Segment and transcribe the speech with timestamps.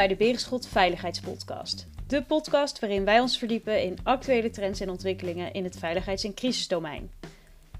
[0.00, 1.86] bij de Berenschot Veiligheidspodcast.
[2.06, 6.34] De podcast waarin wij ons verdiepen in actuele trends en ontwikkelingen in het veiligheids- en
[6.34, 7.10] crisisdomein.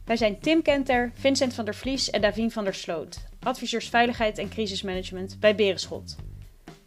[0.04, 4.38] Wij zijn Tim Kenter, Vincent van der Vlies en Davien van der Sloot, adviseurs veiligheid
[4.38, 6.16] en crisismanagement bij Berenschot.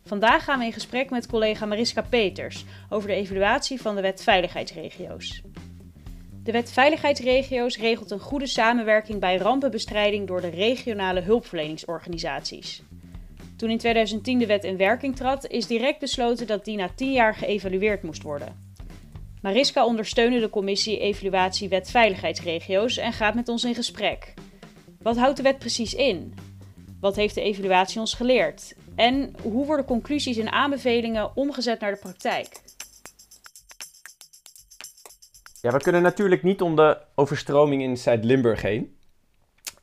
[0.05, 4.23] Vandaag gaan we in gesprek met collega Mariska Peters over de evaluatie van de wet
[4.23, 5.41] veiligheidsregio's.
[6.43, 12.81] De wet veiligheidsregio's regelt een goede samenwerking bij rampenbestrijding door de regionale hulpverleningsorganisaties.
[13.63, 17.11] Toen in 2010 de wet in werking trad, is direct besloten dat die na 10
[17.11, 18.73] jaar geëvalueerd moest worden.
[19.41, 24.33] Mariska ondersteunde de commissie Evaluatie Wet Veiligheidsregio's en gaat met ons in gesprek.
[25.01, 26.33] Wat houdt de wet precies in?
[26.99, 28.75] Wat heeft de evaluatie ons geleerd?
[28.95, 32.61] En hoe worden conclusies en aanbevelingen omgezet naar de praktijk?
[35.61, 38.95] Ja, we kunnen natuurlijk niet om de overstroming in Zuid-Limburg heen.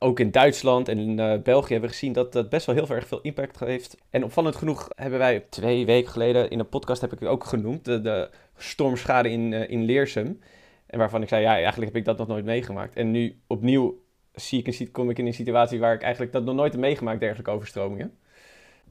[0.02, 3.06] Ook in Duitsland en uh, België hebben we gezien dat dat best wel heel erg
[3.06, 3.96] veel impact heeft.
[4.10, 7.84] En opvallend genoeg hebben wij twee weken geleden in een podcast, heb ik ook genoemd,
[7.84, 10.40] de, de stormschade in, uh, in Leersum.
[10.86, 12.96] En waarvan ik zei, ja, eigenlijk heb ik dat nog nooit meegemaakt.
[12.96, 16.44] En nu opnieuw zie ik een, kom ik in een situatie waar ik eigenlijk dat
[16.44, 18.18] nog nooit heb meegemaakt, dergelijke overstromingen.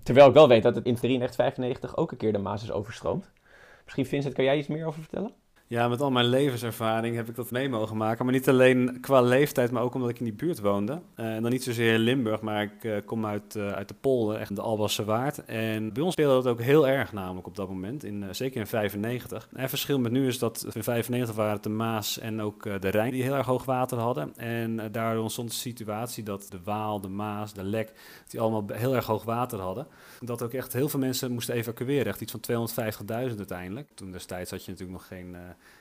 [0.03, 3.31] Terwijl ik wel weet dat het in 93 ook een keer de Maas is overstroomd.
[3.83, 5.33] Misschien Vincent, kan jij iets meer over vertellen?
[5.69, 8.25] Ja, met al mijn levenservaring heb ik dat mee mogen maken.
[8.25, 11.01] Maar niet alleen qua leeftijd, maar ook omdat ik in die buurt woonde.
[11.15, 13.93] Uh, en dan niet zozeer in Limburg, maar ik uh, kom uit, uh, uit de
[14.01, 15.45] Polder, echt de Albasse Waard.
[15.45, 18.67] En bij ons speelde dat ook heel erg namelijk op dat moment, in, zeker in
[18.67, 19.47] 95.
[19.53, 22.63] En het verschil met nu is dat in 95 waren het de Maas en ook
[22.63, 24.33] de Rijn die heel erg hoog water hadden.
[24.37, 27.91] En daardoor ontstond de situatie dat de Waal, de Maas, de Lek,
[28.27, 29.87] die allemaal heel erg hoog water hadden.
[30.19, 32.69] Dat ook echt heel veel mensen moesten evacueren, echt iets van
[33.31, 33.87] 250.000 uiteindelijk.
[33.93, 35.35] Toen destijds had je natuurlijk nog geen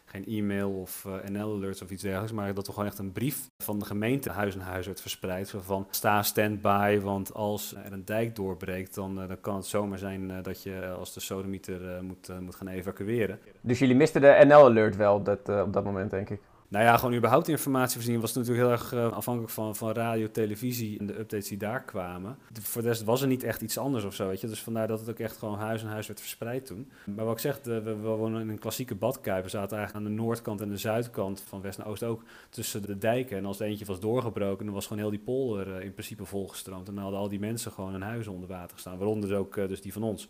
[0.04, 3.48] geen e-mail of uh, NL-alerts of iets dergelijks, maar dat er gewoon echt een brief
[3.62, 5.54] van de gemeente huis en huis werd verspreid.
[5.56, 9.98] Van sta stand-by, want als er een dijk doorbreekt, dan, uh, dan kan het zomaar
[9.98, 13.38] zijn uh, dat je als de sodemieter moet, moet gaan evacueren.
[13.60, 16.40] Dus jullie misten de NL-alert wel dat, op dat moment, denk ik?
[16.70, 20.98] Nou ja, gewoon überhaupt informatievoorziening was natuurlijk heel erg uh, afhankelijk van, van radio, televisie
[20.98, 22.38] en de updates die daar kwamen.
[22.60, 24.46] Voor de rest was er niet echt iets anders of zo, weet je.
[24.46, 26.90] Dus vandaar dat het ook echt gewoon huis en huis werd verspreid toen.
[27.04, 29.44] Maar wat ik zeg, we, wonen in een klassieke badkuip.
[29.44, 32.82] We zaten eigenlijk aan de noordkant en de zuidkant, van west naar oost ook, tussen
[32.82, 33.36] de dijken.
[33.36, 36.24] En als er eentje was doorgebroken, dan was gewoon heel die polder uh, in principe
[36.24, 36.88] volgestroomd.
[36.88, 39.68] En dan hadden al die mensen gewoon hun huis onder water gestaan, waaronder ook uh,
[39.68, 40.28] dus die van ons.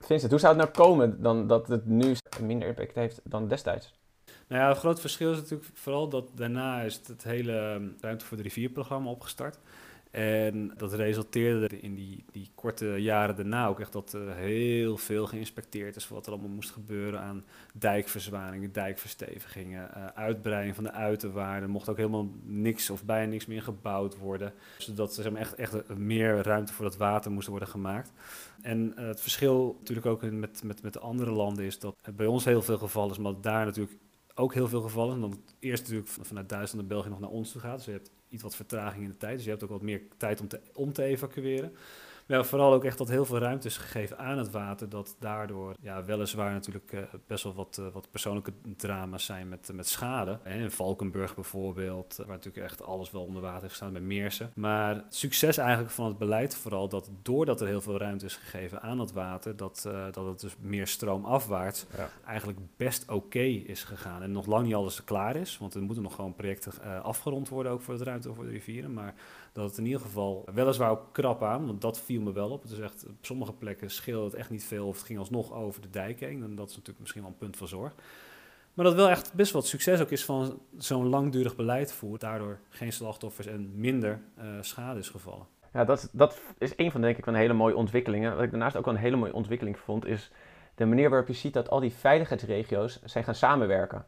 [0.00, 3.96] Vincent, hoe zou het nou komen dan dat het nu minder impact heeft dan destijds?
[4.48, 8.36] Nou ja, het groot verschil is natuurlijk vooral dat daarna is het hele Ruimte voor
[8.36, 9.58] de Rivierprogramma opgestart.
[10.10, 15.26] En dat resulteerde in die, die korte jaren daarna ook echt dat er heel veel
[15.26, 17.44] geïnspecteerd is wat er allemaal moest gebeuren aan
[17.74, 21.62] dijkverzwaringen, dijkverstevigingen, uh, uitbreiding van de uiterwaarden.
[21.62, 24.52] Er mocht ook helemaal niks of bijna niks meer gebouwd worden.
[24.78, 28.12] Zodat er echt, echt meer ruimte voor dat water moest worden gemaakt.
[28.62, 32.26] En uh, het verschil natuurlijk ook met, met, met de andere landen is dat bij
[32.26, 33.96] ons heel veel gevallen is, maar daar natuurlijk
[34.38, 35.20] ook heel veel gevallen.
[35.20, 37.76] Dan eerst natuurlijk vanuit Duitsland en België nog naar ons toe gaat.
[37.76, 39.34] Dus je hebt iets wat vertraging in de tijd.
[39.34, 41.72] Dus je hebt ook wat meer tijd om te, om te evacueren.
[42.28, 44.88] Vooral ook echt dat heel veel ruimte is gegeven aan het water.
[44.88, 49.68] Dat daardoor ja, weliswaar natuurlijk uh, best wel wat, uh, wat persoonlijke drama's zijn met,
[49.70, 50.38] uh, met schade.
[50.44, 54.50] In Valkenburg bijvoorbeeld, waar natuurlijk echt alles wel onder water heeft gestaan bij Meersen.
[54.54, 58.82] Maar succes eigenlijk van het beleid vooral dat doordat er heel veel ruimte is gegeven
[58.82, 62.08] aan het water, dat, dat het dus meer stroomafwaarts ja.
[62.26, 64.22] eigenlijk best oké okay is gegaan.
[64.22, 67.72] En nog lang niet alles klaar is, want er moeten nog gewoon projecten afgerond worden
[67.72, 68.92] ook voor het ruimte voor de rivieren.
[68.92, 69.14] Maar
[69.58, 72.62] dat het in ieder geval weliswaar ook krap aan, want dat viel me wel op.
[72.62, 75.52] Het is echt, op sommige plekken scheelde het echt niet veel of het ging alsnog
[75.52, 76.42] over de dijk heen.
[76.42, 77.94] En dat is natuurlijk misschien wel een punt van zorg.
[78.74, 82.20] Maar dat wel echt best wat succes ook is van zo'n langdurig beleid voert.
[82.20, 85.46] Daardoor geen slachtoffers en minder uh, schade is gevallen.
[85.72, 88.34] Ja, dat, dat is een van denk ik van hele mooie ontwikkelingen.
[88.34, 90.30] Wat ik daarnaast ook een hele mooie ontwikkeling vond, is
[90.74, 94.06] de manier waarop je ziet dat al die veiligheidsregio's zijn gaan samenwerken.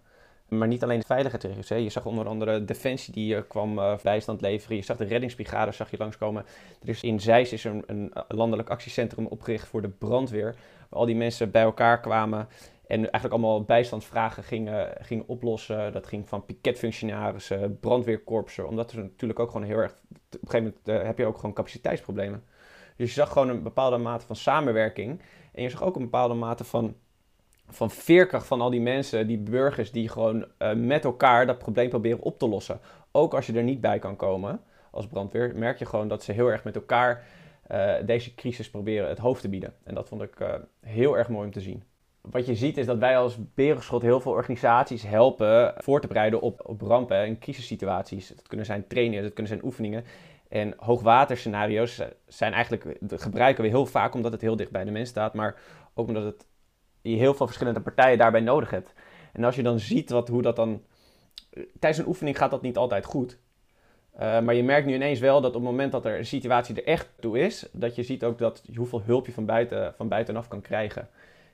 [0.51, 1.69] Maar niet alleen de veiligheidsregio's.
[1.69, 1.75] Hè.
[1.75, 4.77] Je zag onder andere Defensie die uh, kwam uh, bijstand leveren.
[4.77, 6.45] Je zag de reddingsbrigade zag je langskomen.
[6.83, 10.55] Er is in Zeist is een, een, landelijk actiecentrum opgericht voor de brandweer.
[10.89, 12.49] Waar al die mensen bij elkaar kwamen.
[12.87, 15.93] En eigenlijk allemaal bijstandsvragen gingen, gingen oplossen.
[15.93, 18.69] Dat ging van piketfunctionarissen, brandweerkorpsen.
[18.69, 19.93] Omdat er natuurlijk ook gewoon heel erg...
[19.93, 19.99] Op
[20.31, 22.45] een gegeven moment uh, heb je ook gewoon capaciteitsproblemen.
[22.97, 25.23] Dus je zag gewoon een bepaalde mate van samenwerking.
[25.53, 26.95] En je zag ook een bepaalde mate van
[27.71, 31.89] van veerkracht van al die mensen, die burgers die gewoon uh, met elkaar dat probleem
[31.89, 32.81] proberen op te lossen.
[33.13, 36.33] Ook als je er niet bij kan komen als brandweer, merk je gewoon dat ze
[36.33, 37.25] heel erg met elkaar
[37.71, 39.75] uh, deze crisis proberen het hoofd te bieden.
[39.83, 41.83] En dat vond ik uh, heel erg mooi om te zien.
[42.21, 46.41] Wat je ziet is dat wij als Berenschot heel veel organisaties helpen voor te bereiden
[46.41, 48.29] op, op rampen en crisissituaties.
[48.29, 50.05] Dat kunnen zijn trainingen, dat kunnen zijn oefeningen.
[50.49, 55.09] En hoogwaterscenario's zijn eigenlijk, gebruiken we heel vaak omdat het heel dicht bij de mens
[55.09, 55.35] staat.
[55.35, 55.57] Maar
[55.95, 56.47] Ook omdat het,
[57.03, 58.93] je heel veel verschillende partijen daarbij nodig hebt.
[59.33, 60.83] En als je dan ziet wat, hoe dat dan...
[61.79, 63.39] Tijdens een oefening gaat dat niet altijd goed.
[64.15, 66.75] Uh, maar je merkt nu ineens wel dat op het moment dat er een situatie
[66.75, 70.09] er echt toe is, dat je ziet ook dat hoeveel hulp je van, buiten, van
[70.09, 71.09] buitenaf kan krijgen.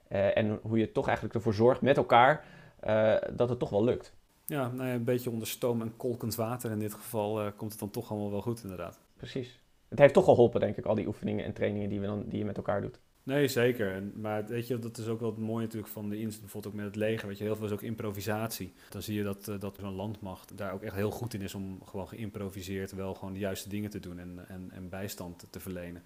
[0.09, 2.45] Uh, en hoe je toch eigenlijk ervoor zorgt met elkaar
[2.87, 4.15] uh, dat het toch wel lukt.
[4.45, 7.81] Ja, nou ja, een beetje onder stoom en kolkend water in dit geval komt het
[7.81, 9.01] dan toch allemaal wel goed inderdaad.
[9.17, 9.61] Precies.
[9.89, 12.39] Het heeft toch geholpen denk ik, al die oefeningen en trainingen die, we dan, die
[12.39, 12.99] je met elkaar doet.
[13.27, 14.03] Nee, zeker.
[14.15, 16.81] Maar weet je, dat is ook wel het mooie natuurlijk van de inzet, bijvoorbeeld ook
[16.81, 17.29] met het leger.
[17.29, 18.73] Weet je, heel veel is ook improvisatie.
[18.89, 21.55] Dan zie je dat, uh, dat zo'n landmacht daar ook echt heel goed in is
[21.55, 25.61] om gewoon geïmproviseerd wel gewoon de juiste dingen te doen en, en, en bijstand te
[25.61, 26.03] verlenen.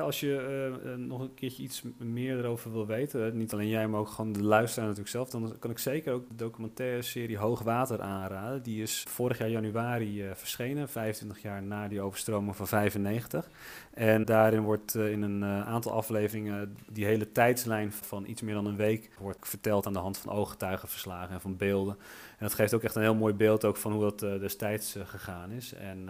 [0.00, 4.00] Als je uh, nog een keertje iets meer erover wil weten, niet alleen jij, maar
[4.00, 8.00] ook gewoon de luisteraar natuurlijk zelf, dan kan ik zeker ook de documentaire serie Hoogwater
[8.00, 8.62] aanraden.
[8.62, 13.48] Die is vorig jaar januari uh, verschenen, 25 jaar na die overstroming van 95.
[13.94, 18.76] En daarin wordt in een aantal afleveringen die hele tijdslijn van iets meer dan een
[18.76, 21.96] week wordt verteld aan de hand van ooggetuigenverslagen en van beelden.
[22.30, 25.50] En dat geeft ook echt een heel mooi beeld ook van hoe dat destijds gegaan
[25.50, 25.74] is.
[25.74, 26.04] En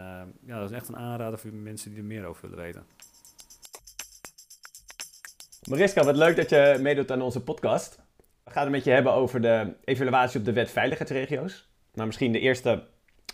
[0.44, 2.82] ja, dat is echt een aanrader voor mensen die er meer over willen weten.
[5.68, 7.98] Mariska, wat leuk dat je meedoet aan onze podcast.
[8.44, 11.68] We gaan het met je hebben over de evaluatie op de wet veiligheidsregio's.
[11.92, 12.86] Nou, misschien de eerste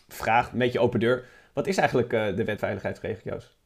[0.09, 1.25] vraag, een beetje open deur.
[1.53, 3.57] Wat is eigenlijk uh, de wet veiligheidsregio's?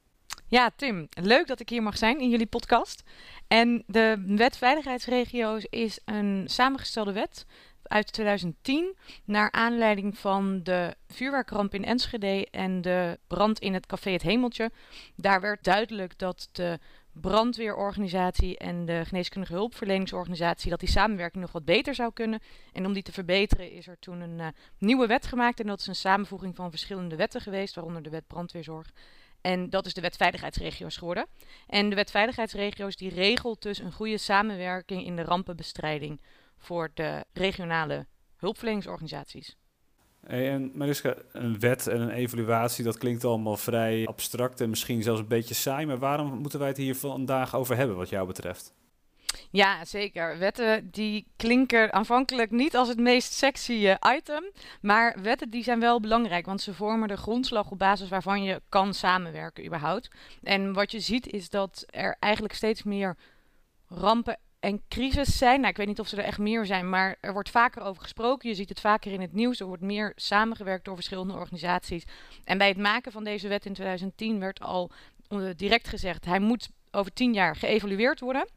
[0.47, 3.03] Ja, Tim, leuk dat ik hier mag zijn in jullie podcast.
[3.47, 7.47] En de wet veiligheidsregio's is een samengestelde wet
[7.82, 14.11] uit 2010 naar aanleiding van de vuurwerkramp in Enschede en de brand in het café
[14.11, 14.71] Het Hemeltje.
[15.17, 16.79] Daar werd duidelijk dat de
[17.20, 22.41] brandweerorganisatie en de geneeskundige hulpverleningsorganisatie, dat die samenwerking nog wat beter zou kunnen.
[22.73, 24.47] En om die te verbeteren is er toen een uh,
[24.79, 25.61] nieuwe wet gemaakt.
[25.61, 28.93] En dat is een samenvoeging van verschillende wetten geweest, waaronder de wet brandweerzorg.
[29.41, 31.26] En dat is de wet veiligheidsregio's geworden.
[31.67, 36.21] En de wet veiligheidsregio's die regelt dus een goede samenwerking in de rampenbestrijding
[36.56, 38.06] voor de regionale
[38.37, 39.56] hulpverleningsorganisaties.
[40.26, 45.03] Hey, en Mariska, een wet en een evaluatie, dat klinkt allemaal vrij abstract en misschien
[45.03, 45.87] zelfs een beetje saai.
[45.87, 48.75] Maar waarom moeten wij het hier vandaag over hebben, wat jou betreft?
[49.50, 50.38] Ja, zeker.
[50.38, 54.44] Wetten die klinken aanvankelijk niet als het meest sexy uh, item.
[54.81, 58.62] Maar wetten die zijn wel belangrijk, want ze vormen de grondslag op basis waarvan je
[58.69, 60.11] kan samenwerken überhaupt.
[60.43, 63.17] En wat je ziet is dat er eigenlijk steeds meer
[63.88, 65.59] rampen en crisis zijn.
[65.59, 68.03] Nou, ik weet niet of ze er echt meer zijn, maar er wordt vaker over
[68.03, 68.49] gesproken.
[68.49, 69.61] Je ziet het vaker in het nieuws.
[69.61, 72.05] Er wordt meer samengewerkt door verschillende organisaties.
[72.45, 74.91] En bij het maken van deze wet in 2010 werd al
[75.29, 78.49] eh, direct gezegd: hij moet over tien jaar geëvalueerd worden.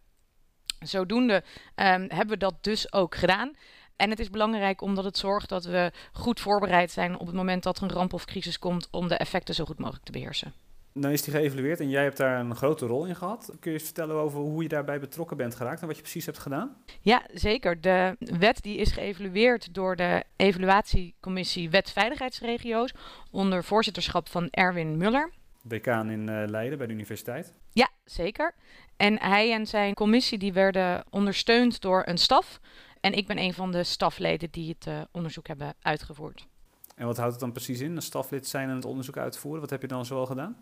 [0.80, 1.44] Zodoende
[1.76, 3.56] um, hebben we dat dus ook gedaan.
[3.96, 7.64] En het is belangrijk omdat het zorgt dat we goed voorbereid zijn op het moment
[7.64, 10.54] dat er een ramp of crisis komt om de effecten zo goed mogelijk te beheersen.
[10.94, 13.46] Dan is die geëvalueerd en jij hebt daar een grote rol in gehad.
[13.60, 16.26] Kun je eens vertellen over hoe je daarbij betrokken bent geraakt en wat je precies
[16.26, 16.76] hebt gedaan?
[17.02, 17.82] Ja, zeker.
[17.82, 22.94] De wet die is geëvalueerd door de evaluatiecommissie Wet Veiligheidsregio's
[23.32, 25.32] onder voorzitterschap van Erwin Muller.
[25.64, 27.54] Decaan in uh, Leiden bij de universiteit.
[27.72, 28.54] Ja, zeker.
[28.98, 32.60] En hij en zijn commissie die werden ondersteund door een staf.
[33.00, 36.48] En ik ben een van de stafleden die het uh, onderzoek hebben uitgevoerd.
[36.96, 39.62] En wat houdt het dan precies in, een staflid zijn en het onderzoek uitvoeren?
[39.62, 40.58] Wat heb je dan zoal gedaan?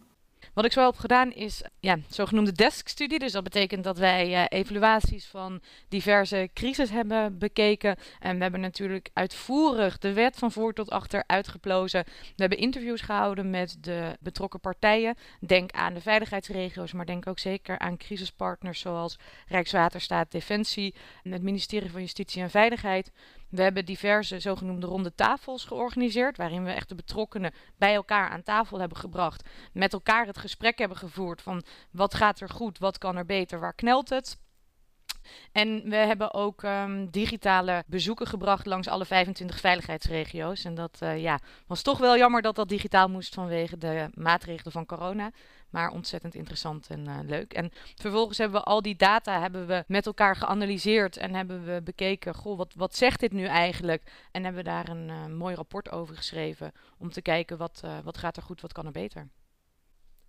[0.54, 3.20] Wat ik zo heb gedaan is ja, zogenoemde deskstudie.
[3.20, 7.96] Dus dat betekent dat wij uh, evaluaties van diverse crisis hebben bekeken.
[8.20, 12.04] En we hebben natuurlijk uitvoerig de wet van voor tot achter uitgeplozen.
[12.06, 15.16] We hebben interviews gehouden met de betrokken partijen.
[15.40, 19.18] Denk aan de veiligheidsregio's, maar denk ook zeker aan crisispartners zoals
[19.48, 23.12] Rijkswaterstaat, Defensie, en het ministerie van Justitie en Veiligheid.
[23.50, 28.44] We hebben diverse zogenoemde ronde tafels georganiseerd, waarin we echt de betrokkenen bij elkaar aan
[28.44, 29.50] tafel hebben gebracht.
[29.74, 33.60] Met elkaar het gesprek hebben gevoerd van wat gaat er goed, wat kan er beter,
[33.60, 34.38] waar knelt het.
[35.52, 40.64] En we hebben ook um, digitale bezoeken gebracht langs alle 25 veiligheidsregio's.
[40.64, 44.72] En dat uh, ja, was toch wel jammer dat dat digitaal moest vanwege de maatregelen
[44.72, 45.32] van corona.
[45.70, 47.54] Maar ontzettend interessant en uh, leuk.
[47.54, 51.82] En vervolgens hebben we al die data hebben we met elkaar geanalyseerd en hebben we
[51.84, 54.12] bekeken, goh, wat, wat zegt dit nu eigenlijk?
[54.32, 58.18] En hebben we daar een uh, mooi rapport over geschreven om te kijken wat, wat
[58.18, 59.28] gaat er goed, wat kan er beter.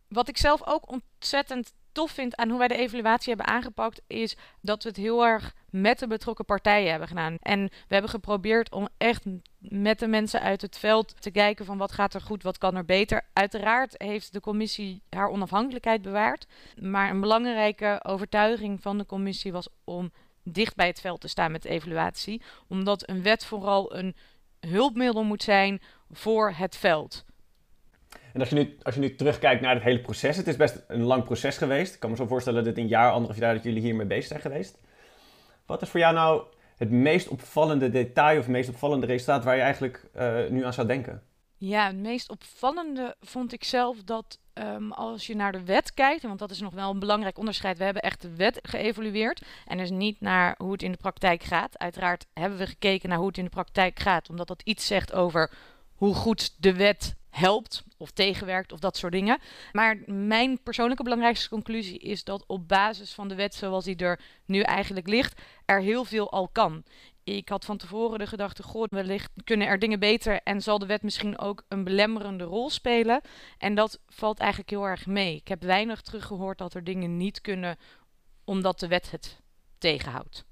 [0.08, 4.36] Wat ik zelf ook ontzettend tof vind aan hoe wij de evaluatie hebben aangepakt, is
[4.60, 7.36] dat we het heel erg met de betrokken partijen hebben gedaan.
[7.40, 9.24] En we hebben geprobeerd om echt
[9.58, 12.76] met de mensen uit het veld te kijken van wat gaat er goed, wat kan
[12.76, 13.22] er beter.
[13.32, 16.46] Uiteraard heeft de commissie haar onafhankelijkheid bewaard.
[16.80, 21.52] Maar een belangrijke overtuiging van de commissie was om dicht bij het veld te staan
[21.52, 22.42] met de evaluatie.
[22.68, 24.16] Omdat een wet vooral een
[24.60, 25.80] hulpmiddel moet zijn
[26.10, 27.24] voor het veld.
[28.32, 30.84] En als je, nu, als je nu terugkijkt naar het hele proces, het is best
[30.88, 31.94] een lang proces geweest.
[31.94, 34.26] Ik kan me zo voorstellen dat dit een jaar, anderhalf jaar dat jullie hiermee bezig
[34.26, 34.78] zijn geweest.
[35.66, 36.42] Wat is voor jou nou
[36.76, 40.72] het meest opvallende detail of het meest opvallende resultaat waar je eigenlijk uh, nu aan
[40.72, 41.22] zou denken?
[41.56, 46.22] Ja, het meest opvallende vond ik zelf dat um, als je naar de wet kijkt,
[46.22, 47.78] want dat is nog wel een belangrijk onderscheid.
[47.78, 51.42] We hebben echt de wet geëvalueerd en dus niet naar hoe het in de praktijk
[51.42, 51.78] gaat.
[51.78, 55.12] Uiteraard hebben we gekeken naar hoe het in de praktijk gaat, omdat dat iets zegt
[55.12, 55.52] over
[55.94, 59.38] hoe goed de wet helpt of tegenwerkt of dat soort dingen.
[59.72, 64.20] Maar mijn persoonlijke belangrijkste conclusie is dat op basis van de wet zoals die er
[64.44, 66.84] nu eigenlijk ligt, er heel veel al kan.
[67.24, 70.86] Ik had van tevoren de gedachte, god, wellicht kunnen er dingen beter en zal de
[70.86, 73.20] wet misschien ook een belemmerende rol spelen.
[73.58, 75.36] En dat valt eigenlijk heel erg mee.
[75.36, 77.78] Ik heb weinig teruggehoord dat er dingen niet kunnen
[78.44, 79.40] omdat de wet het
[79.78, 80.44] tegenhoudt.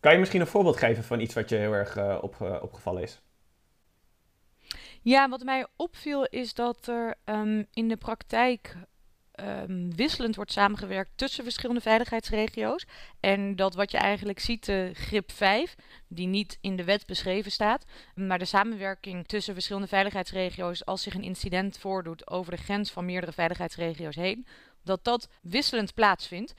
[0.00, 2.18] Kan je misschien een voorbeeld geven van iets wat je heel erg uh,
[2.60, 3.20] opgevallen is?
[5.02, 8.76] Ja, wat mij opviel is dat er um, in de praktijk
[9.40, 12.86] um, wisselend wordt samengewerkt tussen verschillende veiligheidsregio's.
[13.20, 15.74] En dat wat je eigenlijk ziet, de grip 5,
[16.08, 21.14] die niet in de wet beschreven staat, maar de samenwerking tussen verschillende veiligheidsregio's als zich
[21.14, 24.46] een incident voordoet over de grens van meerdere veiligheidsregio's heen,
[24.82, 26.54] dat dat wisselend plaatsvindt.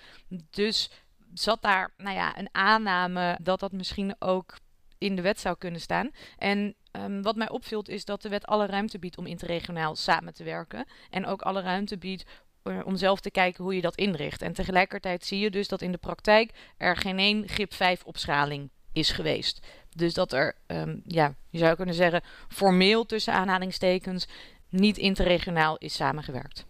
[0.50, 0.90] Dus
[1.34, 4.56] zat daar nou ja, een aanname dat dat misschien ook
[5.02, 6.10] in de wet zou kunnen staan.
[6.38, 10.34] En um, wat mij opviel is dat de wet alle ruimte biedt om interregionaal samen
[10.34, 10.86] te werken.
[11.10, 12.26] En ook alle ruimte biedt
[12.64, 14.42] eh, om zelf te kijken hoe je dat inricht.
[14.42, 18.70] En tegelijkertijd zie je dus dat in de praktijk er geen één grip 5 opschaling
[18.92, 19.68] is geweest.
[19.96, 24.28] Dus dat er, um, ja, je zou kunnen zeggen, formeel tussen aanhalingstekens
[24.70, 26.66] niet interregionaal is samengewerkt.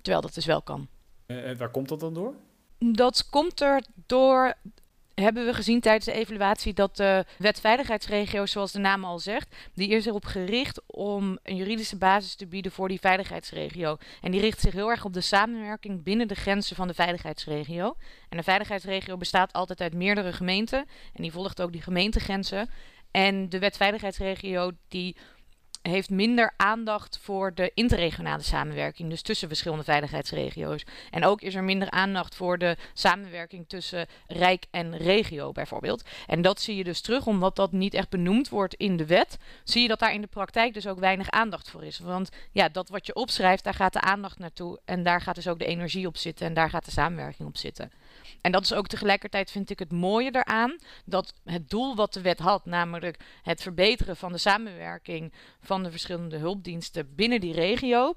[0.00, 0.88] Terwijl dat dus wel kan.
[1.26, 2.34] En waar komt dat dan door?
[2.78, 4.54] Dat komt er door
[5.14, 9.56] hebben we gezien tijdens de evaluatie dat de wet veiligheidsregio's, zoals de naam al zegt,
[9.74, 13.96] die is erop gericht om een juridische basis te bieden voor die veiligheidsregio.
[14.20, 17.96] En die richt zich heel erg op de samenwerking binnen de grenzen van de veiligheidsregio.
[18.28, 22.70] En de veiligheidsregio bestaat altijd uit meerdere gemeenten en die volgt ook die gemeentegrenzen.
[23.10, 25.16] En de wet veiligheidsregio die
[25.82, 30.84] heeft minder aandacht voor de interregionale samenwerking, dus tussen verschillende veiligheidsregio's.
[31.10, 36.02] En ook is er minder aandacht voor de samenwerking tussen Rijk en regio bijvoorbeeld.
[36.26, 39.38] En dat zie je dus terug, omdat dat niet echt benoemd wordt in de wet,
[39.64, 41.98] zie je dat daar in de praktijk dus ook weinig aandacht voor is.
[41.98, 45.48] Want ja, dat wat je opschrijft, daar gaat de aandacht naartoe en daar gaat dus
[45.48, 47.90] ook de energie op zitten en daar gaat de samenwerking op zitten.
[48.42, 50.76] En dat is ook tegelijkertijd, vind ik, het mooie eraan.
[51.04, 55.90] Dat het doel wat de wet had, namelijk het verbeteren van de samenwerking van de
[55.90, 58.14] verschillende hulpdiensten binnen die regio.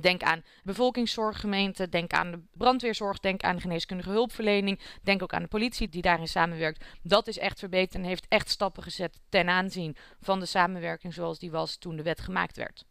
[0.00, 5.42] Denk aan bevolkingszorggemeenten, denk aan de brandweerzorg, denk aan de geneeskundige hulpverlening, denk ook aan
[5.42, 6.84] de politie die daarin samenwerkt.
[7.02, 11.38] Dat is echt verbeterd en heeft echt stappen gezet ten aanzien van de samenwerking zoals
[11.38, 12.84] die was toen de wet gemaakt werd.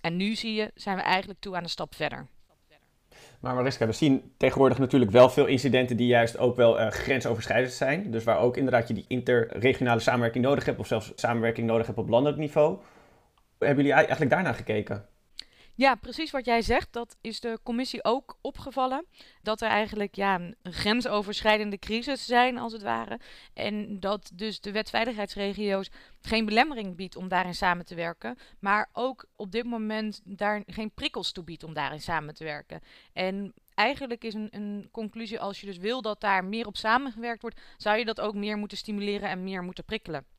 [0.00, 2.28] En nu zie je, zijn we eigenlijk toe aan een stap verder.
[3.40, 7.72] Maar Mariska, we zien tegenwoordig natuurlijk wel veel incidenten die juist ook wel uh, grensoverschrijdend
[7.72, 8.10] zijn.
[8.10, 11.98] Dus waar ook inderdaad je die interregionale samenwerking nodig hebt, of zelfs samenwerking nodig hebt
[11.98, 12.78] op landelijk niveau.
[13.58, 15.04] Hebben jullie eigenlijk daarnaar gekeken?
[15.76, 16.92] Ja, precies wat jij zegt.
[16.92, 19.06] Dat is de commissie ook opgevallen.
[19.42, 23.20] Dat er eigenlijk ja, een grensoverschrijdende crisis zijn, als het ware.
[23.54, 25.90] En dat dus de wetveiligheidsregio's
[26.20, 28.38] geen belemmering biedt om daarin samen te werken.
[28.58, 32.80] Maar ook op dit moment daar geen prikkels toe biedt om daarin samen te werken.
[33.12, 37.42] En eigenlijk is een, een, conclusie, als je dus wil dat daar meer op samengewerkt
[37.42, 40.33] wordt, zou je dat ook meer moeten stimuleren en meer moeten prikkelen.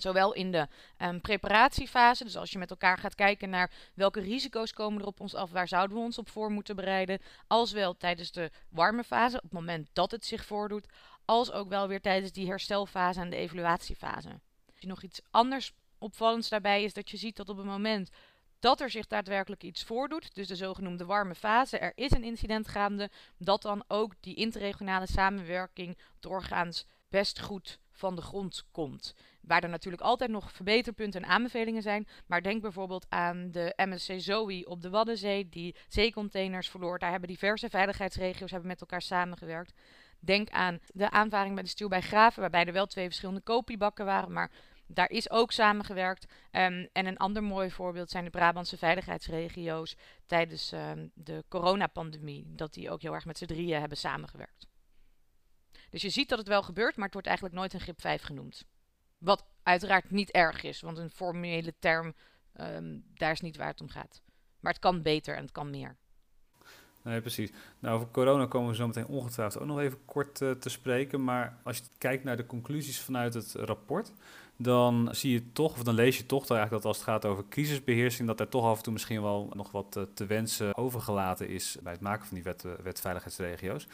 [0.00, 4.72] Zowel in de um, preparatiefase, dus als je met elkaar gaat kijken naar welke risico's
[4.72, 7.96] komen er op ons af, waar zouden we ons op voor moeten bereiden, als wel
[7.96, 10.86] tijdens de warme fase, op het moment dat het zich voordoet,
[11.24, 14.40] als ook wel weer tijdens die herstelfase en de evaluatiefase.
[14.80, 18.10] Nog iets anders opvallends daarbij is dat je ziet dat op het moment
[18.58, 22.68] dat er zich daadwerkelijk iets voordoet, dus de zogenoemde warme fase, er is een incident
[22.68, 29.14] gaande, dat dan ook die interregionale samenwerking doorgaans best goed van de grond komt.
[29.48, 32.06] Waar er natuurlijk altijd nog verbeterpunten en aanbevelingen zijn.
[32.26, 36.98] Maar denk bijvoorbeeld aan de MSC Zoe op de Waddenzee, die zeecontainers verloor.
[36.98, 39.72] Daar hebben diverse veiligheidsregio's hebben met elkaar samengewerkt.
[40.20, 44.04] Denk aan de aanvaring bij de stuur bij Graven, waarbij er wel twee verschillende kopiebakken
[44.04, 44.50] waren, maar
[44.86, 46.24] daar is ook samengewerkt.
[46.24, 52.44] Um, en een ander mooi voorbeeld zijn de Brabantse veiligheidsregio's tijdens um, de coronapandemie.
[52.48, 54.66] Dat die ook heel erg met z'n drieën hebben samengewerkt.
[55.90, 58.22] Dus je ziet dat het wel gebeurt, maar het wordt eigenlijk nooit een grip 5
[58.22, 58.64] genoemd.
[59.18, 62.14] Wat uiteraard niet erg is, want een formele term,
[62.60, 64.22] um, daar is niet waar het om gaat.
[64.60, 65.96] Maar het kan beter en het kan meer.
[67.02, 67.52] Nee, precies.
[67.78, 71.24] Nou, over corona komen we zo meteen ongetwijfeld ook nog even kort uh, te spreken.
[71.24, 74.12] Maar als je kijkt naar de conclusies vanuit het rapport,
[74.56, 77.44] dan zie je toch, of dan lees je toch eigenlijk dat als het gaat over
[77.48, 81.48] crisisbeheersing, dat er toch af en toe misschien wel nog wat uh, te wensen overgelaten
[81.48, 83.86] is bij het maken van die wet, uh, wetveiligheidsregio's.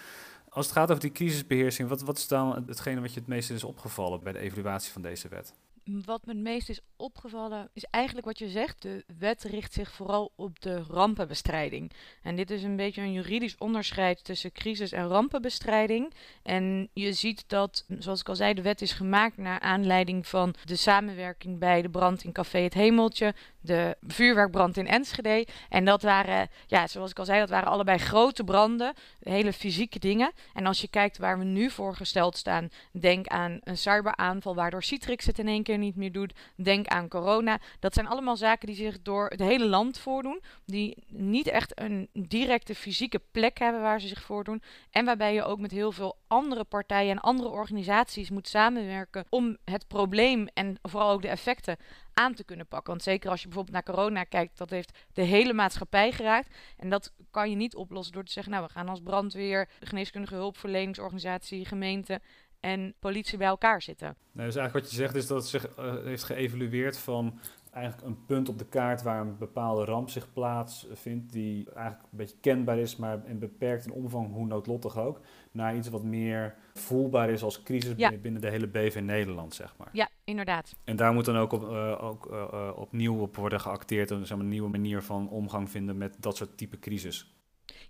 [0.55, 3.51] Als het gaat over die crisisbeheersing, wat, wat is dan hetgene wat je het meest
[3.51, 5.55] is opgevallen bij de evaluatie van deze wet?
[5.85, 8.83] Wat me het meest is opgevallen is eigenlijk wat je zegt.
[8.83, 11.93] De wet richt zich vooral op de rampenbestrijding.
[12.23, 16.13] En dit is een beetje een juridisch onderscheid tussen crisis- en rampenbestrijding.
[16.43, 20.55] En je ziet dat, zoals ik al zei, de wet is gemaakt naar aanleiding van
[20.65, 25.47] de samenwerking bij de brand in Café Het Hemeltje, de vuurwerkbrand in Enschede.
[25.69, 29.99] En dat waren, ja, zoals ik al zei, dat waren allebei grote branden, hele fysieke
[29.99, 30.33] dingen.
[30.53, 34.83] En als je kijkt waar we nu voor gesteld staan, denk aan een cyberaanval waardoor
[34.83, 36.33] Citrix het in één keer niet meer doet.
[36.57, 37.61] Denk aan corona.
[37.81, 42.09] Dat zijn allemaal zaken die zich door het hele land voordoen, die niet echt een
[42.13, 44.63] directe fysieke plek hebben waar ze zich voordoen.
[44.91, 49.57] En waarbij je ook met heel veel andere partijen en andere organisaties moet samenwerken om
[49.65, 51.77] het probleem en vooral ook de effecten
[52.15, 52.91] aan te kunnen pakken.
[52.91, 56.55] Want zeker als je bijvoorbeeld naar corona kijkt, dat heeft de hele maatschappij geraakt.
[56.77, 60.35] En dat kan je niet oplossen door te zeggen, nou we gaan als brandweer, geneeskundige
[60.35, 62.21] hulpverleningsorganisatie, gemeente
[62.65, 64.17] en politie bij elkaar zitten.
[64.33, 67.39] Nee, dus eigenlijk wat je zegt is dat het zich uh, heeft geëvalueerd van
[67.71, 72.19] eigenlijk een punt op de kaart waar een bepaalde ramp zich plaatsvindt, die eigenlijk een
[72.19, 75.21] beetje kenbaar is, maar in beperkt in omvang, hoe noodlottig ook,
[75.53, 79.89] naar iets wat meer voelbaar is als crisis binnen de hele BV Nederland, zeg maar.
[79.93, 80.75] Ja, inderdaad.
[80.85, 84.49] En daar moet dan ook, op, uh, ook uh, opnieuw op worden geacteerd en een
[84.49, 87.34] nieuwe manier van omgang vinden met dat soort type crisis.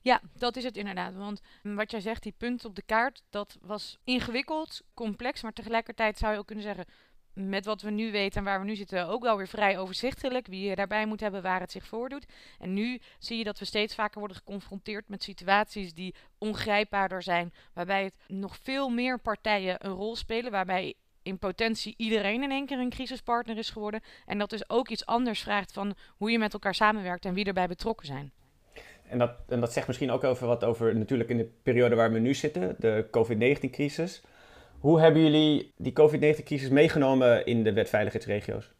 [0.04, 1.14] Ja, dat is het inderdaad.
[1.14, 6.18] Want wat jij zegt, die punten op de kaart, dat was ingewikkeld, complex, maar tegelijkertijd
[6.18, 6.84] zou je ook kunnen zeggen,
[7.32, 10.46] met wat we nu weten en waar we nu zitten, ook wel weer vrij overzichtelijk.
[10.46, 12.26] Wie je daarbij moet hebben waar het zich voordoet.
[12.58, 17.52] En nu zie je dat we steeds vaker worden geconfronteerd met situaties die ongrijpbaarder zijn.
[17.72, 20.50] Waarbij het nog veel meer partijen een rol spelen.
[20.50, 24.02] Waarbij in potentie iedereen in één keer een crisispartner is geworden.
[24.26, 27.44] En dat dus ook iets anders vraagt van hoe je met elkaar samenwerkt en wie
[27.44, 28.32] erbij betrokken zijn.
[29.08, 32.12] En dat, en dat zegt misschien ook over wat over natuurlijk in de periode waar
[32.12, 34.22] we nu zitten, de COVID-19-crisis.
[34.78, 38.72] Hoe hebben jullie die COVID-19-crisis meegenomen in de wet veiligheidsregio's?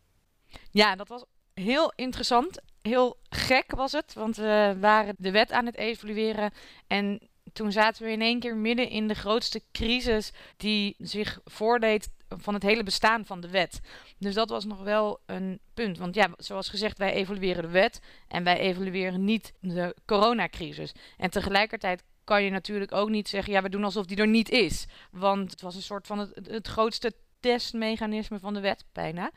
[0.71, 2.61] Ja, dat was heel interessant.
[2.83, 6.53] Heel gek was het, want we waren de wet aan het evalueren.
[6.87, 12.11] En toen zaten we in één keer midden in de grootste crisis die zich voordeed
[12.39, 13.81] van het hele bestaan van de wet.
[14.19, 15.99] Dus dat was nog wel een punt.
[15.99, 20.93] Want ja, zoals gezegd, wij evalueren de wet en wij evalueren niet de coronacrisis.
[21.17, 24.51] En tegelijkertijd kan je natuurlijk ook niet zeggen, ja, we doen alsof die er niet
[24.51, 24.87] is.
[25.11, 29.31] Want het was een soort van het, het grootste testmechanisme van de wet bijna.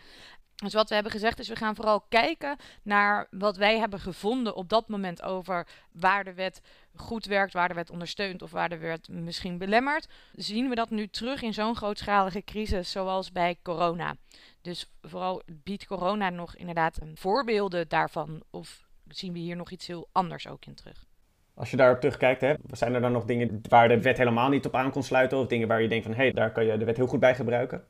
[0.63, 4.55] Dus wat we hebben gezegd is, we gaan vooral kijken naar wat wij hebben gevonden
[4.55, 6.61] op dat moment over waar de wet
[6.95, 10.07] goed werkt, waar de wet ondersteunt of waar de wet misschien belemmert.
[10.33, 14.15] Zien we dat nu terug in zo'n grootschalige crisis zoals bij corona?
[14.61, 20.07] Dus vooral biedt corona nog inderdaad voorbeelden daarvan of zien we hier nog iets heel
[20.11, 21.05] anders ook in terug?
[21.53, 24.65] Als je daarop terugkijkt, hè, zijn er dan nog dingen waar de wet helemaal niet
[24.65, 25.37] op aan kon sluiten?
[25.37, 27.19] Of dingen waar je denkt van, hé, hey, daar kan je de wet heel goed
[27.19, 27.83] bij gebruiken?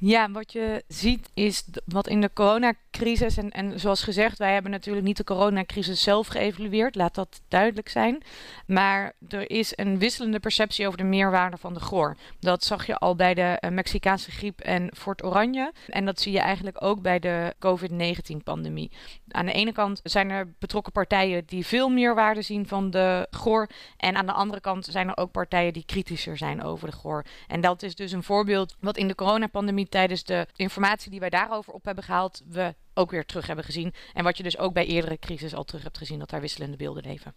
[0.00, 4.70] Ja, wat je ziet is wat in de coronacrisis, en, en zoals gezegd, wij hebben
[4.70, 8.22] natuurlijk niet de coronacrisis zelf geëvalueerd, laat dat duidelijk zijn.
[8.66, 12.16] Maar er is een wisselende perceptie over de meerwaarde van de GOR.
[12.40, 15.72] Dat zag je al bij de uh, Mexicaanse griep en Fort Oranje.
[15.88, 18.90] En dat zie je eigenlijk ook bij de COVID-19-pandemie.
[19.28, 23.68] Aan de ene kant zijn er betrokken partijen die veel meerwaarde zien van de GOR.
[23.96, 27.24] En aan de andere kant zijn er ook partijen die kritischer zijn over de GOR.
[27.46, 31.30] En dat is dus een voorbeeld wat in de coronapandemie tijdens de informatie die wij
[31.30, 33.94] daarover op hebben gehaald, we ook weer terug hebben gezien.
[34.14, 36.76] En wat je dus ook bij eerdere crisis al terug hebt gezien, dat daar wisselende
[36.76, 37.34] beelden leven.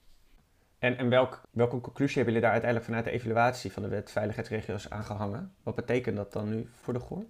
[0.80, 4.12] En, en welk, welke conclusie hebben jullie daar uiteindelijk vanuit de evaluatie van de wet
[4.12, 5.54] veiligheidsregio's aangehangen?
[5.64, 7.26] Wat betekent dat dan nu voor de GOR?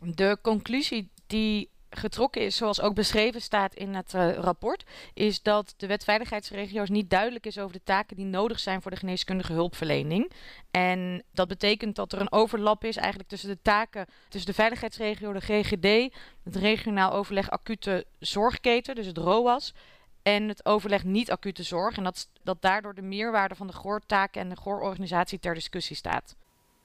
[0.00, 5.74] De conclusie die getrokken is, zoals ook beschreven staat in het uh, rapport, is dat
[5.76, 9.52] de wet veiligheidsregio's niet duidelijk is over de taken die nodig zijn voor de geneeskundige
[9.52, 10.32] hulpverlening.
[10.70, 15.32] En dat betekent dat er een overlap is eigenlijk tussen de taken tussen de veiligheidsregio,
[15.32, 19.74] de GGD, het regionaal overleg acute zorgketen, dus het ROAS,
[20.22, 21.96] en het overleg niet acute zorg.
[21.96, 26.36] En dat, dat daardoor de meerwaarde van de GOR-taken en de GOR-organisatie ter discussie staat.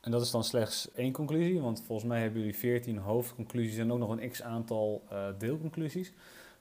[0.04, 3.92] En dat is dan slechts één conclusie, want volgens mij hebben jullie 14 hoofdconclusies en
[3.92, 6.12] ook nog een x aantal uh, deelconclusies.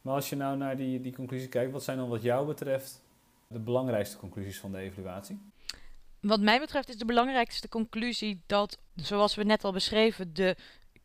[0.03, 3.03] Maar als je nou naar die, die conclusie kijkt, wat zijn dan wat jou betreft
[3.47, 5.41] de belangrijkste conclusies van de evaluatie?
[6.21, 10.57] Wat mij betreft is de belangrijkste conclusie dat, zoals we net al beschreven, de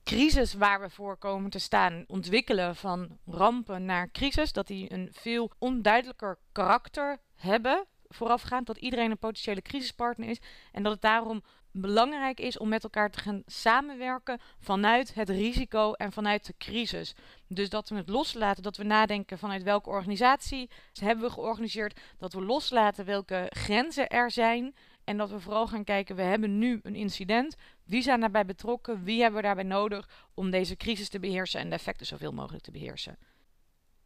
[0.04, 5.10] crisis waar we voor komen te staan, ontwikkelen van rampen naar crisis, dat die een
[5.12, 10.40] veel onduidelijker karakter hebben voorafgaand, dat iedereen een potentiële crisispartner is
[10.72, 11.44] en dat het daarom
[11.80, 17.16] belangrijk is om met elkaar te gaan samenwerken vanuit het risico en vanuit de crisis.
[17.48, 22.34] Dus dat we het loslaten, dat we nadenken vanuit welke organisatie hebben we georganiseerd, dat
[22.34, 26.80] we loslaten welke grenzen er zijn En dat we vooral gaan kijken, we hebben nu
[26.84, 27.56] een incident.
[27.84, 29.04] Wie zijn daarbij betrokken?
[29.04, 32.64] Wie hebben we daarbij nodig om deze crisis te beheersen en de effecten zoveel mogelijk
[32.64, 33.18] te beheersen?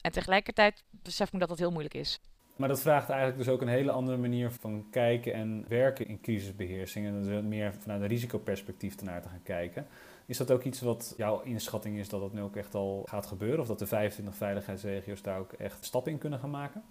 [0.01, 2.19] En tegelijkertijd besef ik dat dat heel moeilijk is.
[2.55, 6.21] Maar dat vraagt eigenlijk dus ook een hele andere manier van kijken en werken in
[6.21, 7.05] crisisbeheersing.
[7.05, 9.87] En dus meer vanuit een risicoperspectief ernaar te gaan kijken.
[10.25, 13.25] Is dat ook iets wat jouw inschatting is dat dat nu ook echt al gaat
[13.25, 13.59] gebeuren?
[13.59, 16.83] Of dat de 25 veiligheidsregio's daar ook echt stappen in kunnen gaan maken?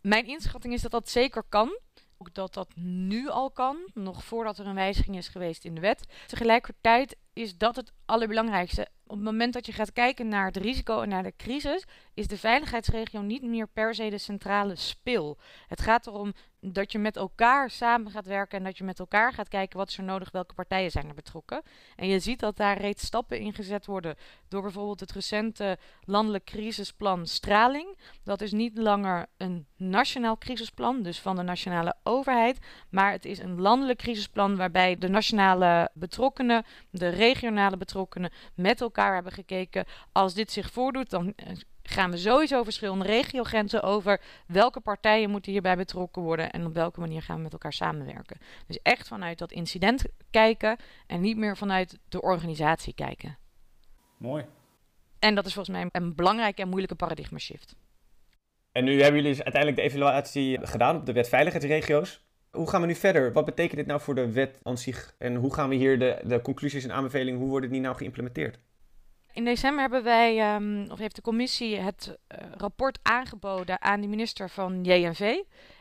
[0.00, 1.78] Mijn inschatting is dat dat zeker kan.
[2.18, 5.80] Ook dat dat nu al kan, nog voordat er een wijziging is geweest in de
[5.80, 6.04] wet.
[6.26, 8.88] Tegelijkertijd is dat het allerbelangrijkste.
[9.06, 12.26] Op het moment dat je gaat kijken naar het risico en naar de crisis, is
[12.26, 15.38] de veiligheidsregio niet meer per se de centrale spil.
[15.66, 19.32] Het gaat erom dat je met elkaar samen gaat werken en dat je met elkaar
[19.32, 21.62] gaat kijken wat is er nodig, welke partijen zijn er betrokken.
[21.96, 24.16] En je ziet dat daar reeds stappen in gezet worden
[24.48, 27.98] door bijvoorbeeld het recente landelijk crisisplan Straling.
[28.24, 32.58] Dat is niet langer een nationaal crisisplan, dus van de nationale overheid,
[32.90, 39.14] maar het is een landelijk crisisplan waarbij de nationale betrokkenen, de regionale betrokkenen met elkaar
[39.14, 39.84] hebben gekeken.
[40.12, 44.20] Als dit zich voordoet, dan eh, gaan we sowieso verschillende regiogrenzen over.
[44.46, 48.38] Welke partijen moeten hierbij betrokken worden en op welke manier gaan we met elkaar samenwerken.
[48.66, 53.38] Dus echt vanuit dat incident kijken en niet meer vanuit de organisatie kijken.
[54.16, 54.44] Mooi.
[55.18, 57.76] En dat is volgens mij een belangrijke en moeilijke paradigma shift.
[58.72, 62.25] En nu hebben jullie dus uiteindelijk de evaluatie gedaan op de wet veiligheidsregio's.
[62.56, 63.32] Hoe gaan we nu verder?
[63.32, 65.14] Wat betekent dit nou voor de wet aan zich?
[65.18, 68.58] En hoe gaan we hier de, de conclusies en aanbevelingen, hoe worden die nou geïmplementeerd?
[69.32, 74.06] In december hebben wij, um, of heeft de commissie het uh, rapport aangeboden aan de
[74.06, 75.34] minister van JNV.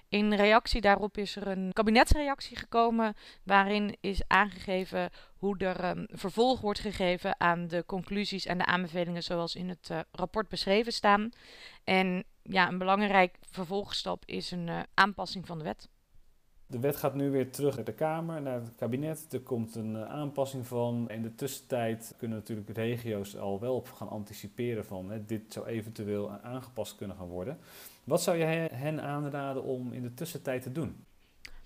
[0.09, 6.61] In reactie daarop is er een kabinetsreactie gekomen waarin is aangegeven hoe er um, vervolg
[6.61, 11.29] wordt gegeven aan de conclusies en de aanbevelingen zoals in het uh, rapport beschreven staan.
[11.83, 15.89] En ja, een belangrijk vervolgstap is een uh, aanpassing van de wet.
[16.67, 19.25] De wet gaat nu weer terug naar de Kamer, naar het kabinet.
[19.33, 21.09] Er komt een uh, aanpassing van.
[21.09, 25.65] In de tussentijd kunnen natuurlijk regio's al wel op gaan anticiperen van hè, dit zou
[25.65, 27.57] eventueel aangepast kunnen gaan worden.
[28.03, 31.05] Wat zou je hen aanraden om in de tussentijd te doen?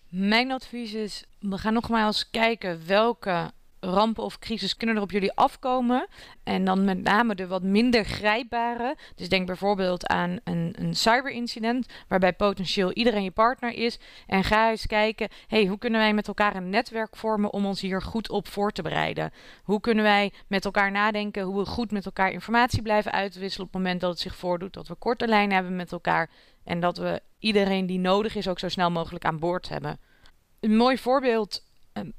[0.09, 5.33] Mijn advies is, we gaan nogmaals kijken welke rampen of crisis kunnen er op jullie
[5.33, 6.07] afkomen.
[6.43, 8.97] En dan met name de wat minder grijpbare.
[9.15, 13.99] Dus denk bijvoorbeeld aan een, een cyberincident waarbij potentieel iedereen je partner is.
[14.27, 17.81] En ga eens kijken, hey, hoe kunnen wij met elkaar een netwerk vormen om ons
[17.81, 19.31] hier goed op voor te bereiden?
[19.63, 23.73] Hoe kunnen wij met elkaar nadenken hoe we goed met elkaar informatie blijven uitwisselen op
[23.73, 24.73] het moment dat het zich voordoet.
[24.73, 26.29] Dat we korte lijnen hebben met elkaar.
[26.63, 29.99] En dat we iedereen die nodig is ook zo snel mogelijk aan boord hebben.
[30.59, 31.63] Een mooi voorbeeld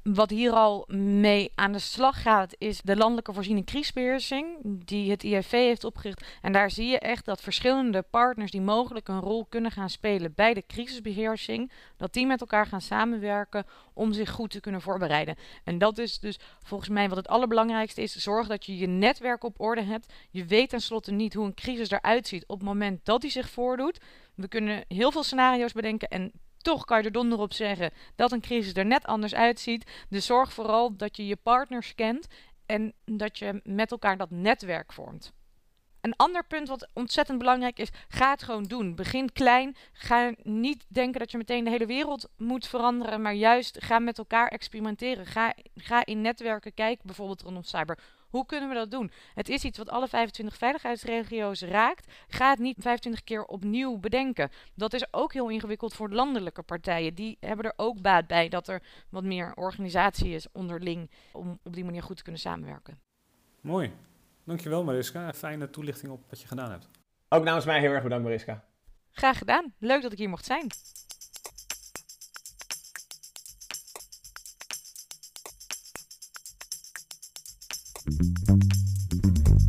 [0.03, 5.23] wat hier al mee aan de slag gaat, is de landelijke voorziening crisisbeheersing, die het
[5.23, 6.25] IFV heeft opgericht.
[6.41, 10.33] En daar zie je echt dat verschillende partners die mogelijk een rol kunnen gaan spelen
[10.35, 15.35] bij de crisisbeheersing, dat die met elkaar gaan samenwerken om zich goed te kunnen voorbereiden.
[15.63, 18.15] En dat is dus volgens mij wat het allerbelangrijkste is.
[18.15, 20.13] Zorg dat je je netwerk op orde hebt.
[20.29, 23.49] Je weet tenslotte niet hoe een crisis eruit ziet op het moment dat die zich
[23.49, 23.99] voordoet.
[24.35, 28.31] We kunnen heel veel scenario's bedenken en toch kan je er donder op zeggen dat
[28.31, 30.05] een crisis er net anders uitziet.
[30.09, 32.27] Dus zorg vooral dat je je partners kent
[32.65, 35.33] en dat je met elkaar dat netwerk vormt.
[36.01, 38.95] Een ander punt wat ontzettend belangrijk is, ga het gewoon doen.
[38.95, 39.75] Begin klein.
[39.91, 44.17] Ga niet denken dat je meteen de hele wereld moet veranderen, maar juist ga met
[44.17, 45.25] elkaar experimenteren.
[45.25, 47.97] Ga, ga in netwerken kijken, bijvoorbeeld rondom cyber.
[48.31, 49.11] Hoe kunnen we dat doen?
[49.33, 52.11] Het is iets wat alle 25 veiligheidsregio's raakt.
[52.27, 54.49] Ga het niet 25 keer opnieuw bedenken.
[54.75, 57.15] Dat is ook heel ingewikkeld voor landelijke partijen.
[57.15, 61.73] Die hebben er ook baat bij dat er wat meer organisatie is onderling om op
[61.73, 62.99] die manier goed te kunnen samenwerken.
[63.61, 63.91] Mooi.
[64.43, 65.33] Dankjewel Mariska.
[65.33, 66.89] Fijne toelichting op wat je gedaan hebt.
[67.29, 68.63] Ook namens mij heel erg bedankt Mariska.
[69.11, 69.73] Graag gedaan.
[69.79, 70.67] Leuk dat ik hier mocht zijn.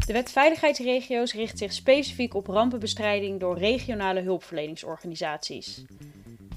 [0.07, 5.85] De wet veiligheidsregio's richt zich specifiek op rampenbestrijding door regionale hulpverleningsorganisaties.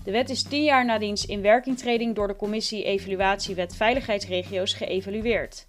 [0.04, 5.66] De wet is tien jaar na diens inwerkingtreding door de commissie Evaluatie Wet Veiligheidsregio's geëvalueerd.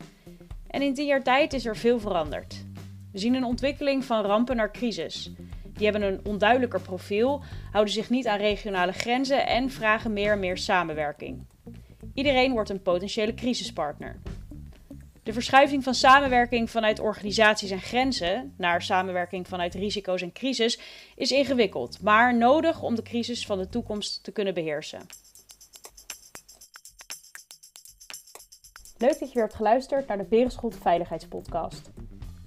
[0.66, 2.64] En in tien jaar tijd is er veel veranderd.
[3.12, 5.31] We zien een ontwikkeling van rampen naar crisis.
[5.75, 7.42] Die hebben een onduidelijker profiel,
[7.73, 11.47] houden zich niet aan regionale grenzen en vragen meer en meer samenwerking.
[12.14, 14.21] Iedereen wordt een potentiële crisispartner.
[15.27, 20.81] De verschuiving van samenwerking vanuit organisaties en grenzen naar samenwerking vanuit risico's en crisis
[21.17, 25.01] is ingewikkeld, maar nodig om de crisis van de toekomst te kunnen beheersen.
[28.99, 31.91] Leuk dat je weer hebt geluisterd naar de Berenschot Veiligheidspodcast.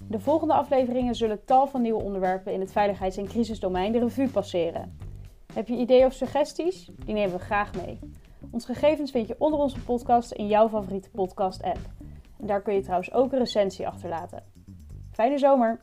[0.07, 4.29] De volgende afleveringen zullen tal van nieuwe onderwerpen in het veiligheids- en crisisdomein de revue
[4.29, 4.97] passeren.
[5.53, 6.89] Heb je ideeën of suggesties?
[7.05, 7.99] Die nemen we graag mee.
[8.51, 11.98] Onze gegevens vind je onder onze podcast in jouw favoriete podcast-app.
[12.41, 14.43] Daar kun je trouwens ook een recensie achterlaten.
[15.11, 15.81] Fijne zomer!